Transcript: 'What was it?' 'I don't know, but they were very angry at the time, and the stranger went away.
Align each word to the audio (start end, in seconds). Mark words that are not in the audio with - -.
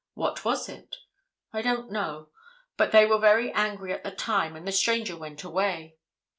'What 0.15 0.43
was 0.43 0.67
it?' 0.67 0.95
'I 1.53 1.61
don't 1.61 1.91
know, 1.91 2.29
but 2.75 2.91
they 2.91 3.05
were 3.05 3.19
very 3.19 3.51
angry 3.51 3.93
at 3.93 4.03
the 4.03 4.09
time, 4.09 4.55
and 4.55 4.67
the 4.67 4.71
stranger 4.71 5.15
went 5.15 5.43
away. 5.43 5.97